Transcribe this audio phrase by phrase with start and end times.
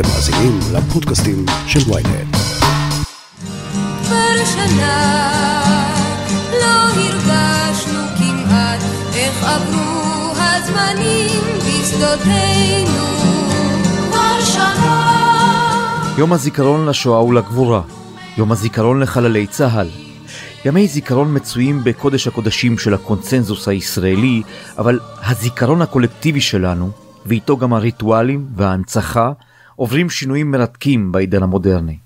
[0.00, 2.36] אתם מאזינים לפודקאסטים של ויינט.
[4.02, 5.32] כבר שנה
[6.52, 8.80] לא הרגשנו כמעט
[9.14, 13.04] איך עברו הזמנים בשדותינו.
[14.10, 17.80] כבר שנה יום הזיכרון לשואה ולגבורה,
[18.36, 19.88] יום הזיכרון לחללי צה"ל.
[20.64, 24.42] ימי זיכרון מצויים בקודש הקודשים של הקונצנזוס הישראלי,
[24.78, 26.90] אבל הזיכרון הקולקטיבי שלנו,
[27.26, 29.32] ואיתו גם הריטואלים וההנצחה,
[29.78, 31.98] עוברים שינויים מרתקים בעידן המודרני.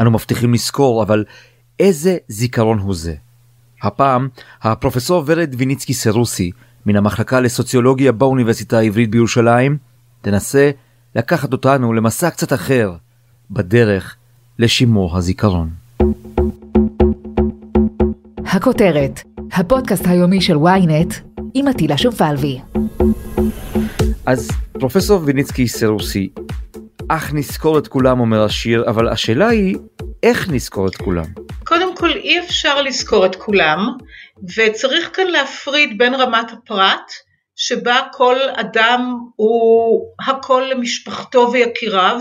[0.00, 1.24] אנו מבטיחים לזכור, אבל
[1.80, 3.14] איזה זיכרון הוא זה?
[3.82, 4.28] הפעם,
[4.62, 6.50] הפרופסור ורד ויניצקי סרוסי,
[6.86, 9.76] מן המחלקה לסוציולוגיה באוניברסיטה העברית בירושלים,
[10.20, 10.70] תנסה
[11.16, 12.92] לקחת אותנו למסע קצת אחר,
[13.50, 14.16] בדרך
[14.58, 15.70] לשימור הזיכרון.
[18.44, 19.20] הכותרת,
[19.52, 21.14] הפודקאסט היומי של ynet
[21.54, 22.60] עם עטילה שומפלבי.
[24.26, 26.28] אז פרופסור ויניצקי סרוסי,
[27.16, 29.76] אך נזכור את כולם אומר השיר, אבל השאלה היא
[30.22, 31.24] איך נזכור את כולם?
[31.64, 33.78] קודם כל אי אפשר לזכור את כולם,
[34.56, 37.12] וצריך כאן להפריד בין רמת הפרט,
[37.56, 42.20] שבה כל אדם הוא הכל למשפחתו ויקיריו,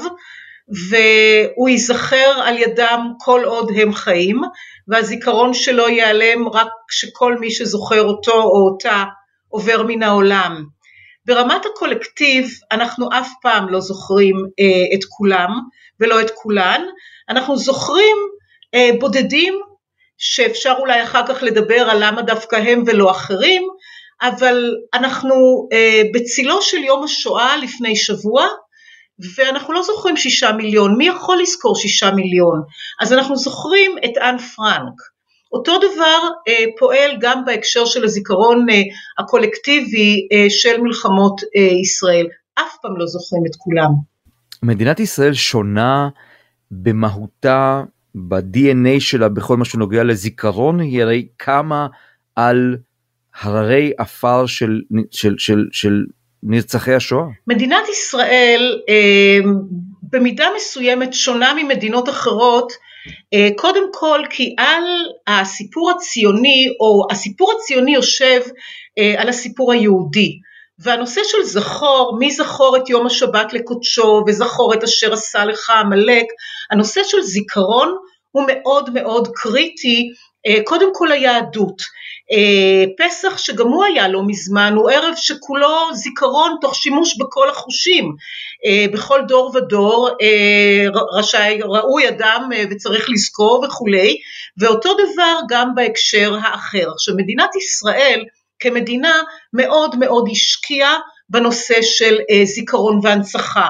[0.90, 4.42] והוא ייזכר על ידם כל עוד הם חיים,
[4.88, 9.04] והזיכרון שלו ייעלם רק כשכל מי שזוכר אותו או אותה
[9.50, 10.66] עובר מן העולם.
[11.26, 15.50] ברמת הקולקטיב אנחנו אף פעם לא זוכרים אה, את כולם
[16.00, 16.82] ולא את כולן,
[17.30, 18.18] אנחנו זוכרים
[18.74, 19.60] אה, בודדים
[20.18, 23.64] שאפשר אולי אחר כך לדבר על למה דווקא הם ולא אחרים,
[24.22, 28.48] אבל אנחנו אה, בצילו של יום השואה לפני שבוע
[29.36, 32.62] ואנחנו לא זוכרים שישה מיליון, מי יכול לזכור שישה מיליון?
[33.02, 35.11] אז אנחנו זוכרים את אן פרנק.
[35.54, 38.82] אותו דבר אה, פועל גם בהקשר של הזיכרון אה,
[39.20, 42.28] הקולקטיבי אה, של מלחמות אה, ישראל.
[42.56, 43.90] אף פעם לא זוכרים את כולם.
[44.64, 46.10] מדינת ישראל שונה
[46.72, 47.84] במהותה,
[48.16, 51.88] ב-DNA שלה בכל מה שנוגע לזיכרון, היא הרי קמה
[52.36, 52.78] על
[53.42, 54.82] הררי עפר של,
[55.12, 56.04] של, של, של
[56.44, 57.26] נרצחי השואה.
[57.48, 59.40] מדינת ישראל אה,
[60.04, 62.74] במידה מסוימת שונה ממדינות אחרות,
[63.58, 64.84] קודם כל כי על
[65.28, 68.42] הסיפור הציוני, או הסיפור הציוני יושב
[68.98, 70.40] אה, על הסיפור היהודי.
[70.80, 76.26] והנושא של זכור, מי זכור את יום השבת לקודשו וזכור את אשר עשה לך עמלק,
[76.72, 77.96] הנושא של זיכרון
[78.32, 80.31] הוא מאוד מאוד קריטי, אה,
[80.66, 81.82] קודם כל היהדות.
[82.32, 88.16] אה, פסח שגם הוא היה לא מזמן הוא ערב שכולו זיכרון תוך שימוש בכל החושים
[88.66, 90.10] אה, בכל דור ודור
[91.18, 94.18] רשאי, ראוי אדם וצריך לזכור וכולי
[94.58, 96.92] ואותו דבר גם בהקשר האחר.
[96.94, 98.24] עכשיו מדינת ישראל
[98.60, 99.22] כמדינה
[99.54, 100.98] מאוד מאוד השקיעה
[101.30, 103.68] בנושא של זיכרון והנצחה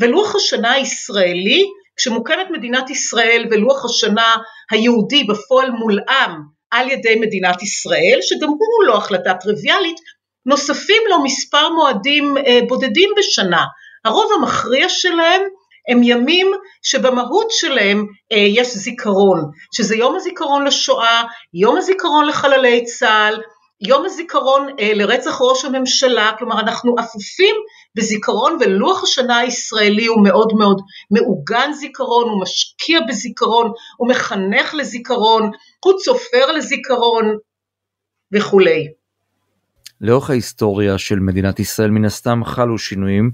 [0.00, 1.64] ולוח השנה הישראלי
[1.96, 4.36] כשמוקמת מדינת ישראל ולוח השנה
[4.70, 6.32] היהודי בפועל מולאם
[6.70, 9.96] על ידי מדינת ישראל, שגם הוא לא החלטה טריוויאלית,
[10.46, 13.64] נוספים לו מספר מועדים אה, בודדים בשנה.
[14.04, 15.42] הרוב המכריע שלהם
[15.88, 16.50] הם ימים
[16.82, 21.22] שבמהות שלהם אה, יש זיכרון, שזה יום הזיכרון לשואה,
[21.54, 23.40] יום הזיכרון לחללי צה"ל,
[23.80, 27.54] יום הזיכרון אה, לרצח ראש הממשלה, כלומר אנחנו אפופים
[27.94, 35.50] בזיכרון ולוח השנה הישראלי הוא מאוד מאוד מעוגן זיכרון, הוא משקיע בזיכרון, הוא מחנך לזיכרון,
[35.84, 37.36] הוא צופר לזיכרון
[38.34, 38.86] וכולי.
[40.00, 43.30] לאורך ההיסטוריה של מדינת ישראל מן הסתם חלו שינויים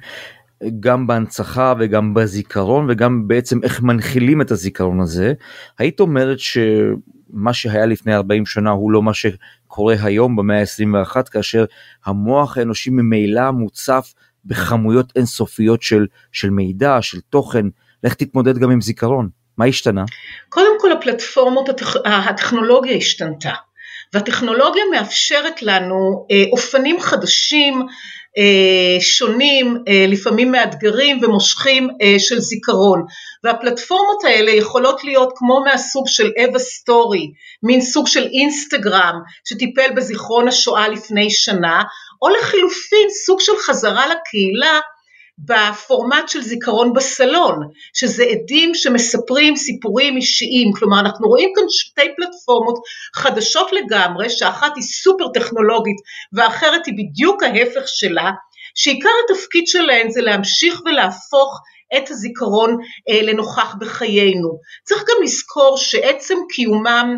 [0.81, 5.33] גם בהנצחה וגם בזיכרון וגם בעצם איך מנחילים את הזיכרון הזה.
[5.79, 11.65] היית אומרת שמה שהיה לפני 40 שנה הוא לא מה שקורה היום במאה ה-21 כאשר
[12.05, 14.15] המוח האנושי ממילא מוצף
[14.45, 17.67] בכמויות אינסופיות של, של מידע, של תוכן,
[18.05, 20.05] לך תתמודד גם עם זיכרון, מה השתנה?
[20.49, 21.97] קודם כל הפלטפורמות, הטכ...
[22.05, 23.53] הטכנולוגיה השתנתה,
[24.15, 27.87] והטכנולוגיה מאפשרת לנו אה, אופנים חדשים,
[29.01, 33.05] שונים, אה, לפעמים מאתגרים ומושכים אה, של זיכרון.
[33.45, 37.33] והפלטפורמות האלה יכולות להיות כמו מהסוג של אבה סטורי,
[37.63, 41.83] מין סוג של אינסטגרם שטיפל בזיכרון השואה לפני שנה,
[42.23, 44.81] או לחילופין סוג של חזרה לקהילה
[45.45, 52.79] בפורמט של זיכרון בסלון, שזה עדים שמספרים סיפורים אישיים, כלומר אנחנו רואים כאן שתי פלטפורמות
[53.17, 55.97] חדשות לגמרי, שאחת היא סופר טכנולוגית
[56.33, 58.31] והאחרת היא בדיוק ההפך שלה,
[58.75, 61.61] שעיקר התפקיד שלהן זה להמשיך ולהפוך
[61.97, 62.77] את הזיכרון
[63.09, 64.59] אה, לנוכח בחיינו.
[64.85, 67.17] צריך גם לזכור שעצם קיומם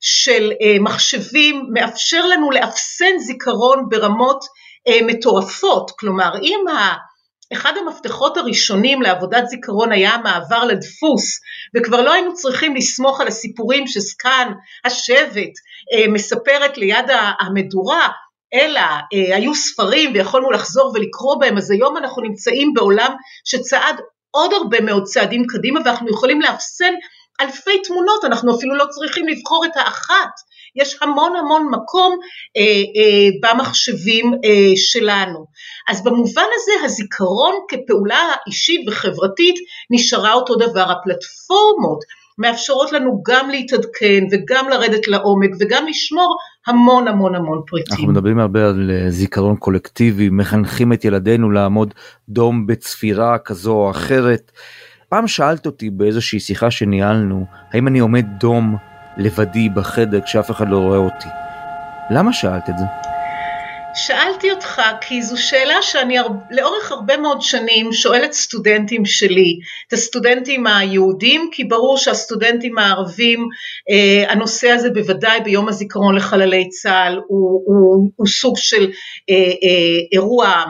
[0.00, 4.44] של אה, מחשבים מאפשר לנו לאפסן זיכרון ברמות
[4.88, 6.60] אה, מטורפות, כלומר אם
[7.52, 11.40] אחד המפתחות הראשונים לעבודת זיכרון היה המעבר לדפוס,
[11.76, 14.52] וכבר לא היינו צריכים לסמוך על הסיפורים שסקאן
[14.84, 15.52] השבט
[15.92, 17.06] אה, מספרת ליד
[17.40, 18.08] המדורה,
[18.54, 23.14] אלא אה, היו ספרים ויכולנו לחזור ולקרוא בהם, אז היום אנחנו נמצאים בעולם
[23.44, 24.00] שצעד
[24.30, 26.94] עוד הרבה מאוד צעדים קדימה ואנחנו יכולים לאפסן
[27.40, 30.30] אלפי תמונות, אנחנו אפילו לא צריכים לבחור את האחת,
[30.76, 32.18] יש המון המון מקום
[32.56, 35.46] אה, אה, במחשבים אה, שלנו.
[35.88, 39.54] אז במובן הזה הזיכרון כפעולה אישית וחברתית
[39.90, 40.90] נשארה אותו דבר.
[40.90, 41.98] הפלטפורמות
[42.38, 46.36] מאפשרות לנו גם להתעדכן וגם לרדת לעומק וגם לשמור
[46.66, 47.92] המון המון המון פריטים.
[47.94, 51.94] אנחנו מדברים הרבה על אה, זיכרון קולקטיבי, מחנכים את ילדינו לעמוד
[52.28, 54.52] דום בצפירה כזו או אחרת.
[55.08, 58.76] פעם שאלת אותי באיזושהי שיחה שניהלנו, האם אני עומד דום
[59.16, 61.28] לבדי בחדר כשאף אחד לא רואה אותי.
[62.10, 62.84] למה שאלת את זה?
[63.96, 66.16] שאלתי אותך כי זו שאלה שאני
[66.50, 69.58] לאורך הרבה מאוד שנים שואלת סטודנטים שלי,
[69.88, 73.48] את הסטודנטים היהודים, כי ברור שהסטודנטים הערבים,
[73.90, 78.90] אה, הנושא הזה בוודאי ביום הזיכרון לחללי צה"ל הוא, הוא, הוא סוג של
[79.30, 80.64] אה, אה, אירוע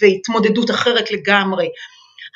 [0.00, 1.66] והתמודדות אחרת לגמרי.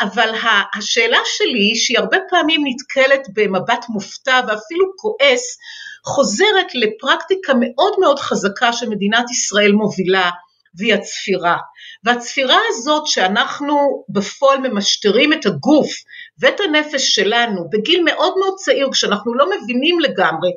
[0.00, 0.34] אבל
[0.74, 5.58] השאלה שלי, שהיא הרבה פעמים נתקלת במבט מופתע ואפילו כועס,
[6.04, 10.30] חוזרת לפרקטיקה מאוד מאוד חזקה שמדינת ישראל מובילה,
[10.78, 11.56] והיא הצפירה.
[12.04, 15.90] והצפירה הזאת שאנחנו בפועל ממשטרים את הגוף
[16.38, 20.50] ואת הנפש שלנו בגיל מאוד מאוד צעיר, כשאנחנו לא מבינים לגמרי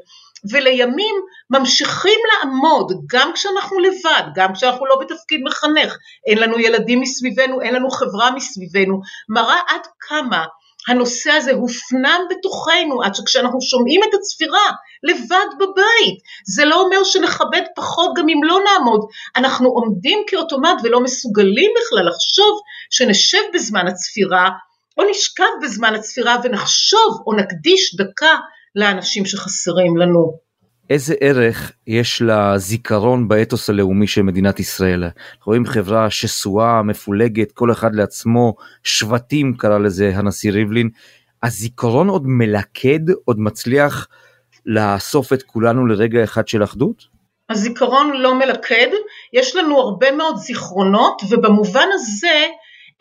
[0.52, 1.16] ולימים
[1.50, 5.98] ממשיכים לעמוד גם כשאנחנו לבד, גם כשאנחנו לא בתפקיד מחנך,
[6.28, 10.46] אין לנו ילדים מסביבנו, אין לנו חברה מסביבנו, מראה עד כמה
[10.88, 14.70] הנושא הזה הופנם בתוכנו עד שכשאנחנו שומעים את הצפירה
[15.04, 19.02] לבד בבית, זה לא אומר שנכבד פחות גם אם לא נעמוד,
[19.36, 22.60] אנחנו עומדים כאוטומט ולא מסוגלים בכלל לחשוב
[22.90, 24.50] שנשב בזמן הצפירה
[24.98, 28.36] או נשכב בזמן הצפירה ונחשוב או נקדיש דקה
[28.76, 30.38] לאנשים שחסרים לנו.
[30.90, 35.04] איזה ערך יש לזיכרון באתוס הלאומי של מדינת ישראל?
[35.46, 40.90] רואים חברה שסועה, מפולגת, כל אחד לעצמו, שבטים קרא לזה הנשיא ריבלין.
[41.44, 44.08] הזיכרון עוד מלכד, עוד מצליח
[44.66, 47.04] לאסוף את כולנו לרגע אחד של אחדות?
[47.50, 48.88] הזיכרון לא מלכד,
[49.34, 52.46] יש לנו הרבה מאוד זיכרונות, ובמובן הזה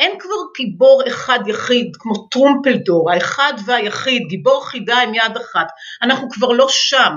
[0.00, 5.66] אין כבר גיבור אחד יחיד כמו טרומפלדור, האחד והיחיד, גיבור חידה עם יד אחת,
[6.02, 7.12] אנחנו כבר לא שם,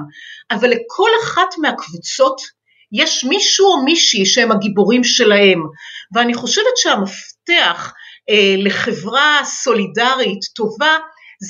[0.51, 2.41] אבל לכל אחת מהקבוצות
[2.91, 5.59] יש מישהו או מישהי שהם הגיבורים שלהם,
[6.15, 7.94] ואני חושבת שהמפתח
[8.30, 10.97] אה, לחברה סולידרית טובה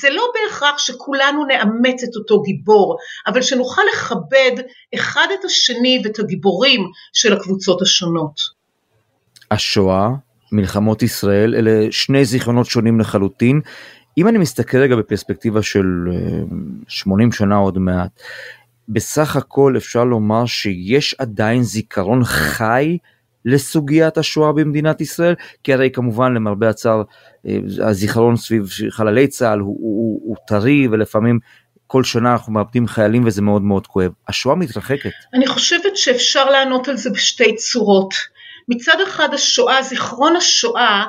[0.00, 2.96] זה לא בהכרח שכולנו נאמץ את אותו גיבור,
[3.26, 4.62] אבל שנוכל לכבד
[4.94, 6.80] אחד את השני ואת הגיבורים
[7.12, 8.34] של הקבוצות השונות.
[9.50, 10.08] השואה
[10.54, 13.60] מלחמות ישראל אלה שני זיכרונות שונים לחלוטין.
[14.18, 15.86] אם אני מסתכל רגע בפרספקטיבה של
[16.88, 18.20] 80 אה, שנה עוד מעט,
[18.88, 22.98] בסך הכל אפשר לומר שיש עדיין זיכרון חי
[23.44, 25.34] לסוגיית השואה במדינת ישראל,
[25.64, 27.02] כי הרי כמובן למרבה הצער
[27.46, 31.38] אה, הזיכרון סביב חללי צה"ל הוא, הוא, הוא טרי ולפעמים
[31.86, 34.10] כל שנה אנחנו מאבדים חיילים וזה מאוד מאוד כואב.
[34.28, 35.10] השואה מתרחקת.
[35.34, 38.14] אני חושבת שאפשר לענות על זה בשתי צורות.
[38.68, 41.04] מצד אחד השואה, זיכרון השואה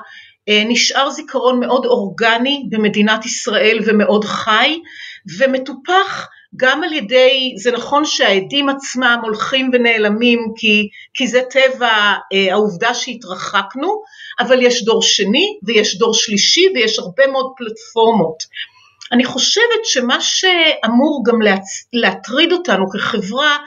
[0.50, 4.80] אה, נשאר זיכרון מאוד אורגני במדינת ישראל ומאוד חי
[5.38, 12.54] ומטופח גם על ידי, זה נכון שהעדים עצמם הולכים ונעלמים כי, כי זה טבע אה,
[12.54, 14.02] העובדה שהתרחקנו,
[14.40, 18.44] אבל יש דור שני ויש דור שלישי ויש הרבה מאוד פלטפורמות.
[19.12, 21.40] אני חושבת שמה שאמור גם
[21.94, 23.58] להטריד אותנו כחברה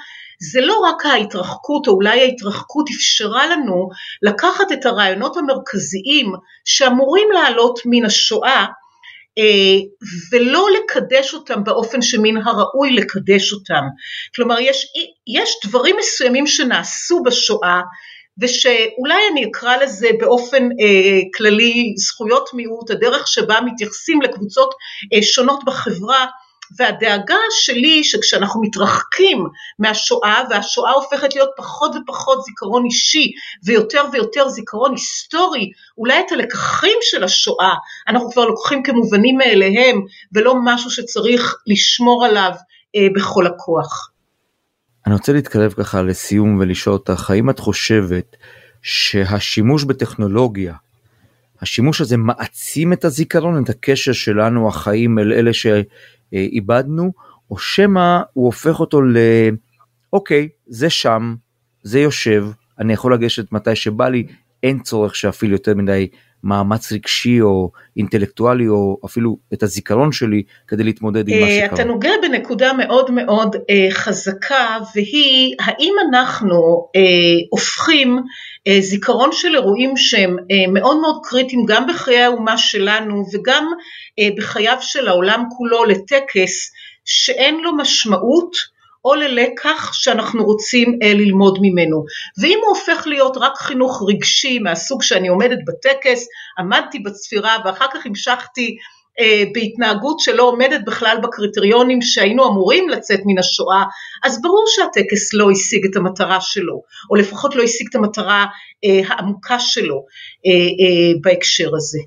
[0.40, 3.88] זה לא רק ההתרחקות, או אולי ההתרחקות אפשרה לנו
[4.22, 6.32] לקחת את הרעיונות המרכזיים
[6.64, 8.66] שאמורים לעלות מן השואה,
[9.38, 9.78] אה,
[10.32, 13.82] ולא לקדש אותם באופן שמן הראוי לקדש אותם.
[14.36, 14.86] כלומר, יש,
[15.26, 17.80] יש דברים מסוימים שנעשו בשואה,
[18.40, 24.74] ושאולי אני אקרא לזה באופן אה, כללי זכויות מיעוט, הדרך שבה מתייחסים לקבוצות
[25.14, 26.26] אה, שונות בחברה,
[26.76, 29.46] והדאגה שלי שכשאנחנו מתרחקים
[29.78, 33.32] מהשואה והשואה הופכת להיות פחות ופחות זיכרון אישי
[33.64, 37.74] ויותר ויותר זיכרון היסטורי, אולי את הלקחים של השואה
[38.08, 40.00] אנחנו כבר לוקחים כמובנים מאליהם
[40.32, 42.52] ולא משהו שצריך לשמור עליו
[42.96, 44.10] אה, בכל הכוח.
[45.06, 48.36] אני רוצה להתקרב ככה לסיום ולשאול אותך, האם את חושבת
[48.82, 50.74] שהשימוש בטכנולוגיה
[51.62, 55.52] השימוש הזה מעצים את הזיכרון, את הקשר שלנו החיים אל אלה
[56.30, 57.12] שאיבדנו,
[57.50, 59.16] או שמא הוא הופך אותו ל...
[60.12, 61.34] אוקיי, זה שם,
[61.82, 62.46] זה יושב,
[62.78, 64.26] אני יכול לגשת מתי שבא לי,
[64.62, 66.08] אין צורך שאפילו יותר מדי
[66.44, 71.74] מאמץ רגשי או אינטלקטואלי או אפילו את הזיכרון שלי כדי להתמודד עם מה אה, שקרה.
[71.74, 77.02] אתה נוגע בנקודה מאוד מאוד אה, חזקה והיא האם אנחנו אה,
[77.50, 78.22] הופכים אה,
[78.80, 83.68] זיכרון של אירועים שהם אה, מאוד מאוד קריטיים גם בחיי האומה שלנו וגם
[84.18, 86.72] אה, בחייו של העולם כולו לטקס
[87.04, 88.56] שאין לו משמעות
[89.04, 92.04] או ללקח שאנחנו רוצים אה, ללמוד ממנו.
[92.42, 96.26] ואם הוא הופך להיות רק חינוך רגשי מהסוג שאני עומדת בטקס,
[96.58, 98.97] עמדתי בצפירה ואחר כך המשכתי אה,
[99.54, 103.84] בהתנהגות שלא עומדת בכלל בקריטריונים שהיינו אמורים לצאת מן השואה,
[104.24, 108.46] אז ברור שהטקס לא השיג את המטרה שלו, או לפחות לא השיג את המטרה
[108.84, 110.04] אה, העמוקה שלו
[110.46, 111.98] אה, אה, בהקשר הזה.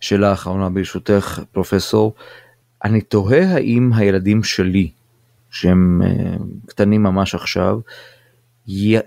[0.00, 2.14] שאלה אחרונה ברשותך פרופסור,
[2.84, 4.90] אני תוהה האם הילדים שלי
[5.50, 6.08] שהם אה,
[6.66, 7.78] קטנים ממש עכשיו,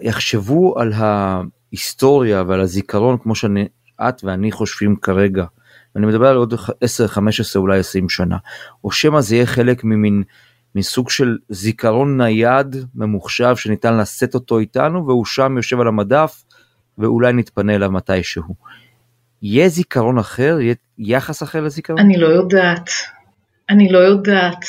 [0.02, 5.46] יחשבו על ההיסטוריה ועל הזיכרון כמו שאת ואני חושבים כרגע.
[5.96, 8.38] ואני מדבר על עוד 10, 15, אולי 20 שנה.
[8.84, 10.24] או שמא זה יהיה חלק ממין
[10.76, 16.44] מסוג של זיכרון נייד ממוחשב שניתן לשאת אותו איתנו והוא שם יושב על המדף
[16.98, 18.56] ואולי נתפנה אליו מתישהו.
[19.42, 20.58] יהיה זיכרון אחר?
[20.60, 22.00] יהיה יחס אחר לזיכרון?
[22.00, 22.90] אני לא יודעת.
[23.70, 24.66] אני לא יודעת.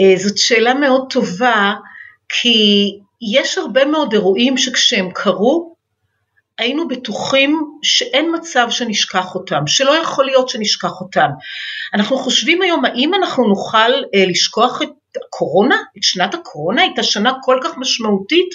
[0.00, 1.74] אה, זאת שאלה מאוד טובה,
[2.28, 2.58] כי
[3.34, 5.75] יש הרבה מאוד אירועים שכשהם קרו,
[6.58, 11.28] היינו בטוחים שאין מצב שנשכח אותם, שלא יכול להיות שנשכח אותם.
[11.94, 14.88] אנחנו חושבים היום, האם אנחנו נוכל אה, לשכוח את
[15.26, 18.54] הקורונה, את שנת הקורונה, הייתה שנה כל כך משמעותית?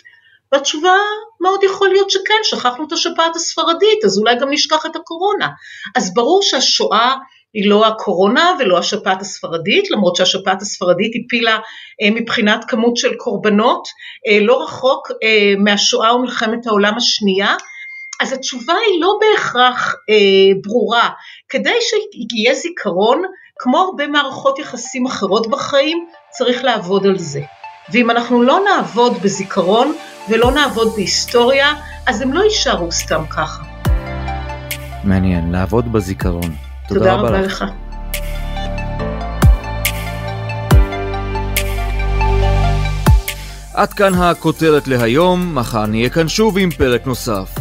[0.51, 0.95] והתשובה
[1.41, 5.47] מאוד יכול להיות שכן, שכחנו את השפעת הספרדית, אז אולי גם נשכח את הקורונה.
[5.95, 7.15] אז ברור שהשואה
[7.53, 11.59] היא לא הקורונה ולא השפעת הספרדית, למרות שהשפעת הספרדית הפילה
[12.01, 13.87] אה, מבחינת כמות של קורבנות
[14.27, 17.55] אה, לא רחוק אה, מהשואה ומלחמת העולם השנייה,
[18.21, 19.95] אז התשובה היא לא בהכרח
[20.63, 21.09] ברורה.
[21.49, 23.21] כדי שיהיה זיכרון,
[23.59, 27.41] כמו הרבה מערכות יחסים אחרות בחיים, צריך לעבוד על זה.
[27.89, 29.95] ואם אנחנו לא נעבוד בזיכרון
[30.29, 31.73] ולא נעבוד בהיסטוריה,
[32.07, 33.63] אז הם לא יישארו סתם ככה.
[35.03, 36.55] מעניין, לעבוד בזיכרון.
[36.87, 37.65] תודה רבה לך.
[43.73, 47.60] עד כאן הכותרת להיום, מחר נהיה כאן שוב עם פרק נוסף.